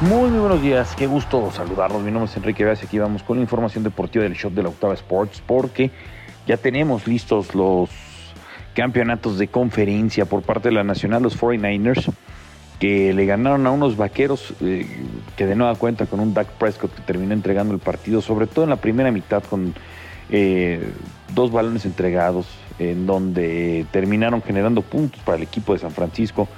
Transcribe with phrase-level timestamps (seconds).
[0.00, 2.02] Muy, buenos días, qué gusto saludarlos.
[2.02, 2.88] Mi nombre es Enrique Vázquez.
[2.88, 5.90] Aquí vamos con la información deportiva del show de la Octava Sports porque
[6.46, 7.90] ya tenemos listos los
[8.72, 12.10] campeonatos de conferencia por parte de la Nacional, los 49ers,
[12.78, 14.86] que le ganaron a unos vaqueros eh,
[15.36, 18.64] que de nueva cuenta con un Dak Prescott que terminó entregando el partido, sobre todo
[18.64, 19.74] en la primera mitad con
[20.30, 20.82] eh,
[21.34, 22.46] dos balones entregados,
[22.78, 26.48] en donde terminaron generando puntos para el equipo de San Francisco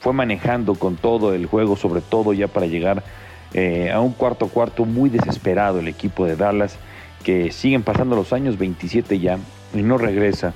[0.00, 3.04] fue manejando con todo el juego, sobre todo ya para llegar
[3.52, 6.76] eh, a un cuarto cuarto muy desesperado el equipo de Dallas,
[7.22, 9.38] que siguen pasando los años 27 ya
[9.74, 10.54] y no regresa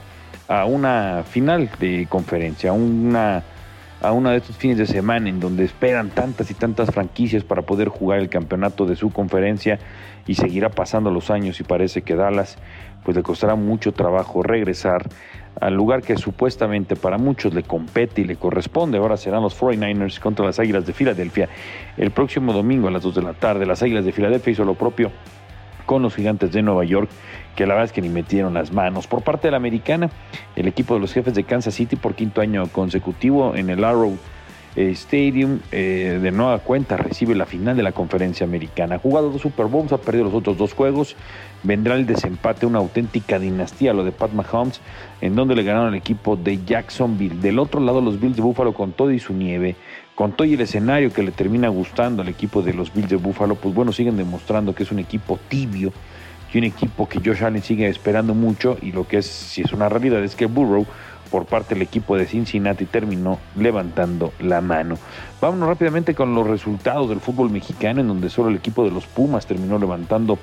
[0.49, 3.45] a una final de conferencia, una,
[4.01, 7.63] a una de estos fines de semana en donde esperan tantas y tantas franquicias para
[7.63, 9.79] poder jugar el campeonato de su conferencia
[10.27, 12.59] y seguirá pasando los años y parece que Dallas
[13.05, 15.09] pues le costará mucho trabajo regresar
[15.61, 18.99] al lugar que supuestamente para muchos le compete y le corresponde.
[18.99, 21.49] Ahora serán los 49ers contra las Águilas de Filadelfia
[21.97, 23.67] el próximo domingo a las 2 de la tarde.
[23.67, 25.13] Las Águilas de Filadelfia hizo lo propio
[25.87, 27.09] con los gigantes de Nueva York,
[27.57, 29.07] que la verdad es que ni metieron las manos.
[29.07, 30.11] Por parte de la americana,
[30.57, 34.17] el equipo de los jefes de Kansas City por quinto año consecutivo en el Arrow
[34.77, 38.99] Stadium eh, de nueva cuenta recibe la final de la conferencia americana.
[38.99, 41.17] Jugado dos Super Bowls, ha perdido los otros dos juegos.
[41.63, 44.81] Vendrá el desempate, una auténtica dinastía, lo de Pat Mahomes,
[45.21, 47.41] en donde le ganaron al equipo de Jacksonville.
[47.41, 49.77] Del otro lado, los Bills de Buffalo con todo y su nieve,
[50.15, 53.57] con todo el escenario que le termina gustando al equipo de los Bills de Buffalo,
[53.57, 55.93] pues bueno, siguen demostrando que es un equipo tibio
[56.53, 58.79] y un equipo que Josh Allen sigue esperando mucho.
[58.81, 60.87] Y lo que es, si es una realidad, es que Burrow
[61.31, 64.97] por parte del equipo de Cincinnati terminó levantando la mano.
[65.41, 69.07] Vámonos rápidamente con los resultados del fútbol mexicano, en donde solo el equipo de los
[69.07, 70.39] Pumas terminó levantando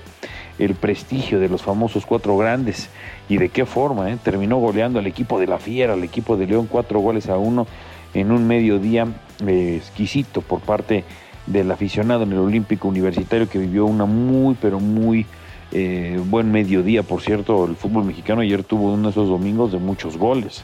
[0.59, 2.89] el prestigio de los famosos cuatro grandes.
[3.29, 4.11] ¿Y de qué forma?
[4.11, 4.17] Eh?
[4.21, 7.67] Terminó goleando al equipo de la Fiera, al equipo de León, cuatro goles a uno
[8.13, 9.07] en un mediodía
[9.45, 11.03] eh, exquisito por parte
[11.47, 15.25] del aficionado en el Olímpico Universitario que vivió una muy, pero muy
[15.71, 17.03] eh, buen mediodía.
[17.03, 20.63] Por cierto, el fútbol mexicano ayer tuvo uno de esos domingos de muchos goles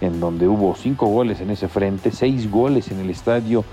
[0.00, 3.64] en donde hubo cinco goles en ese frente, seis goles en el estadio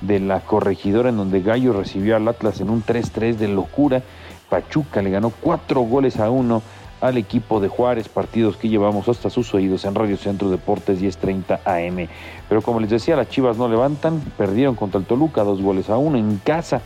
[0.00, 4.02] de la corregidora, en donde Gallo recibió al Atlas en un 3-3 de locura.
[4.48, 6.62] Pachuca le ganó cuatro goles a uno
[7.04, 11.60] al equipo de Juárez, partidos que llevamos hasta sus oídos en Radio Centro Deportes 10:30
[11.66, 12.08] AM.
[12.48, 15.98] Pero como les decía, las Chivas no levantan, perdieron contra el Toluca dos goles a
[15.98, 16.80] uno en casa.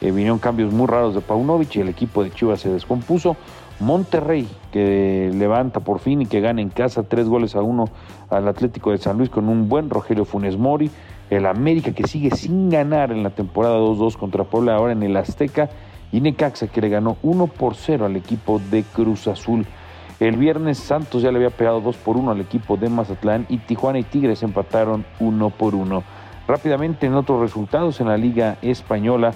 [0.00, 3.36] Eh, vinieron cambios muy raros de Paunovic y el equipo de Chivas se descompuso.
[3.80, 7.84] Monterrey, que levanta por fin y que gana en casa tres goles a uno
[8.30, 10.90] al Atlético de San Luis con un buen Rogelio Funes Mori.
[11.28, 15.14] El América que sigue sin ganar en la temporada 2-2 contra Puebla ahora en el
[15.18, 15.68] Azteca.
[16.12, 19.66] Y Necaxa que le ganó 1 por 0 al equipo de Cruz Azul.
[20.18, 23.58] El viernes Santos ya le había pegado 2 por 1 al equipo de Mazatlán y
[23.58, 26.02] Tijuana y Tigres empataron 1 por 1.
[26.46, 29.32] Rápidamente en otros resultados en la Liga Española,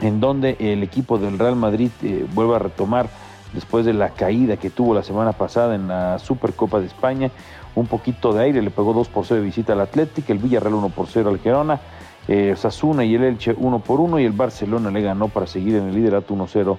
[0.00, 3.08] en donde el equipo del Real Madrid eh, vuelve a retomar
[3.52, 7.30] después de la caída que tuvo la semana pasada en la Supercopa de España.
[7.74, 10.74] Un poquito de aire, le pegó 2 por 0 de visita al Atlético, el Villarreal
[10.74, 11.80] 1 por 0 al Gerona,
[12.28, 15.76] eh, Sasuna y el Elche 1 por 1 y el Barcelona le ganó para seguir
[15.76, 16.78] en el liderato 1-0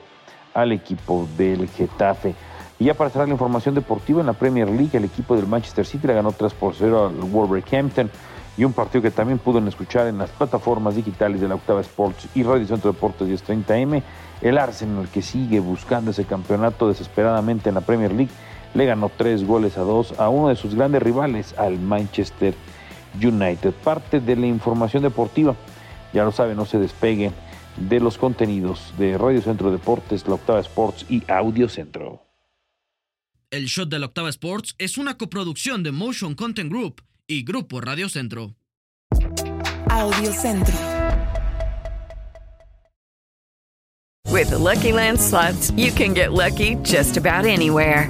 [0.54, 2.36] al equipo del Getafe.
[2.80, 5.86] Y ya para cerrar la información deportiva, en la Premier League el equipo del Manchester
[5.86, 8.10] City le ganó 3 por 0 al Wolverhampton
[8.58, 12.28] y un partido que también pueden escuchar en las plataformas digitales de la Octava Sports
[12.36, 14.02] y Radio Centro Deportes 1030M.
[14.42, 18.32] El Arsenal que sigue buscando ese campeonato desesperadamente en la Premier League
[18.74, 22.54] le ganó tres goles a dos a uno de sus grandes rivales, al Manchester
[23.16, 23.74] United.
[23.74, 25.56] Parte de la información deportiva,
[26.14, 27.34] ya lo saben, no se despeguen
[27.78, 32.22] de los contenidos de Radio Centro Deportes, la Octava Sports y Audio Centro.
[33.50, 37.80] El Shot de la Octava Sports es una coproducción de Motion Content Group y Grupo
[37.80, 38.56] Radio Centro.
[39.90, 40.76] Audio Centro.
[44.30, 48.10] With the Lucky Land slots, you can get lucky just about anywhere.